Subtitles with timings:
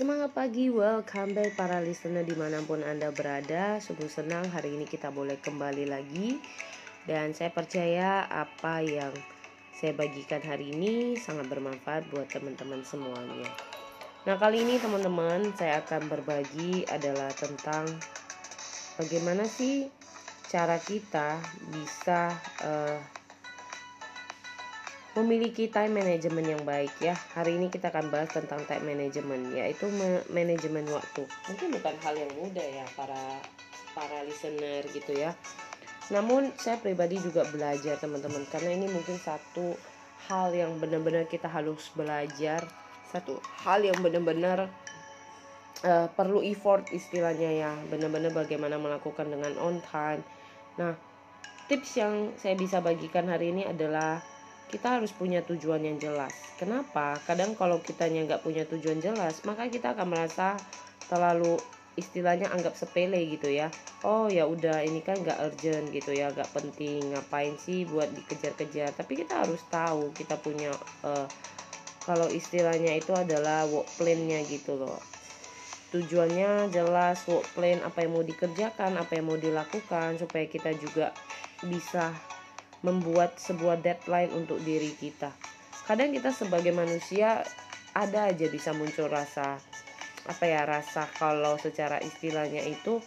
[0.00, 3.76] Semangat pagi, welcome back para listener di mana pun Anda berada.
[3.84, 6.40] Sungguh senang hari ini kita boleh kembali lagi.
[7.04, 9.12] Dan saya percaya apa yang
[9.76, 13.52] saya bagikan hari ini sangat bermanfaat buat teman-teman semuanya.
[14.24, 17.84] Nah kali ini teman-teman saya akan berbagi adalah tentang
[18.96, 19.84] Bagaimana sih
[20.48, 21.36] cara kita
[21.68, 22.32] bisa
[22.64, 23.19] uh,
[25.18, 27.18] memiliki time management yang baik ya.
[27.34, 29.90] Hari ini kita akan bahas tentang time management yaitu
[30.30, 31.26] manajemen waktu.
[31.50, 33.18] Mungkin bukan hal yang mudah ya para
[33.90, 35.34] para listener gitu ya.
[36.14, 39.74] Namun saya pribadi juga belajar teman-teman karena ini mungkin satu
[40.30, 42.62] hal yang benar-benar kita harus belajar,
[43.10, 44.70] satu hal yang benar-benar
[45.82, 50.22] uh, perlu effort istilahnya ya, benar-benar bagaimana melakukan dengan on time.
[50.78, 50.94] Nah,
[51.66, 54.22] tips yang saya bisa bagikan hari ini adalah
[54.70, 56.32] kita harus punya tujuan yang jelas.
[56.56, 57.18] Kenapa?
[57.26, 60.54] Kadang kalau kita nggak punya tujuan jelas, maka kita akan merasa
[61.10, 61.58] terlalu
[61.98, 63.68] istilahnya anggap sepele gitu ya.
[64.06, 67.02] Oh ya udah ini kan nggak urgent gitu ya, nggak penting.
[67.10, 68.94] Ngapain sih buat dikejar-kejar?
[68.94, 70.70] Tapi kita harus tahu kita punya
[71.02, 71.26] uh,
[72.06, 75.02] kalau istilahnya itu adalah work plan-nya gitu loh.
[75.90, 81.10] Tujuannya jelas, work plan apa yang mau dikerjakan, apa yang mau dilakukan supaya kita juga
[81.66, 82.14] bisa
[82.80, 85.32] membuat sebuah deadline untuk diri kita.
[85.84, 87.44] Kadang kita sebagai manusia
[87.92, 89.58] ada aja bisa muncul rasa
[90.28, 93.02] apa ya rasa kalau secara istilahnya itu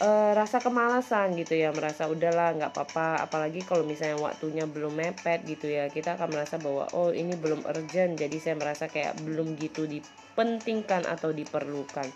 [0.00, 3.28] e, rasa kemalasan gitu ya merasa udahlah nggak apa-apa.
[3.28, 7.68] Apalagi kalau misalnya waktunya belum mepet gitu ya kita akan merasa bahwa oh ini belum
[7.68, 8.16] urgent.
[8.16, 12.08] Jadi saya merasa kayak belum gitu dipentingkan atau diperlukan.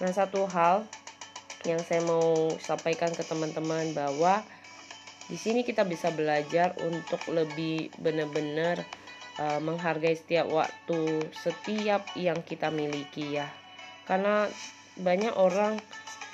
[0.00, 0.86] Nah satu hal
[1.68, 4.40] yang saya mau sampaikan ke teman-teman bahwa
[5.30, 8.82] di sini kita bisa belajar untuk lebih benar-benar
[9.38, 13.46] uh, menghargai setiap waktu, setiap yang kita miliki ya.
[14.10, 14.50] Karena
[14.98, 15.78] banyak orang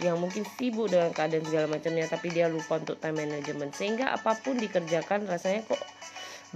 [0.01, 3.77] yang mungkin sibuk dengan keadaan segala macamnya tapi dia lupa untuk time management.
[3.77, 5.81] Sehingga apa pun dikerjakan rasanya kok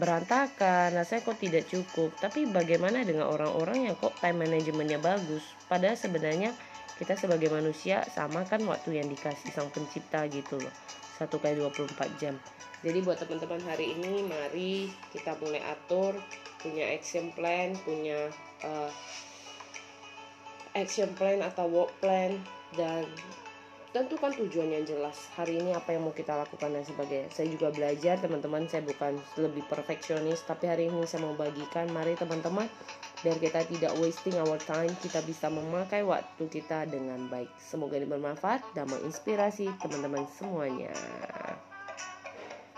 [0.01, 2.17] berantakan rasanya kok tidak cukup.
[2.17, 5.45] Tapi bagaimana dengan orang-orang yang kok time managementnya bagus?
[5.69, 6.57] Padahal sebenarnya
[7.01, 10.75] kita sebagai manusia sama kan waktu yang dikasih sang pencipta gitu loh.
[11.17, 12.37] Satu kali 24 jam.
[12.85, 16.13] Jadi buat teman-teman hari ini mari kita mulai atur
[16.61, 18.29] punya action plan punya
[18.65, 18.93] uh,
[20.77, 22.37] action plan atau work plan
[22.77, 23.09] dan
[23.91, 25.27] tentukan tujuan yang jelas.
[25.35, 27.27] Hari ini apa yang mau kita lakukan dan sebagainya.
[27.35, 28.71] Saya juga belajar teman-teman.
[28.71, 30.47] Saya bukan lebih perfeksionis.
[30.47, 32.71] Tapi hari ini saya mau bagikan mari teman-teman
[33.21, 37.53] biar kita tidak wasting our time kita bisa memakai waktu kita dengan baik.
[37.61, 40.97] Semoga ini bermanfaat dan menginspirasi teman-teman semuanya